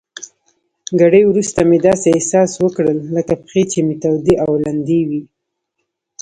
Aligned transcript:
ګړی 0.99 1.21
وروسته 1.27 1.59
مې 1.69 1.77
داسې 1.87 2.07
احساس 2.11 2.51
وکړل 2.57 2.97
لکه 3.15 3.33
پښې 3.45 3.63
چي 3.71 3.79
مې 3.85 3.95
تودې 4.03 4.33
او 4.43 4.51
لندې 4.65 4.99
وي. 5.09 5.21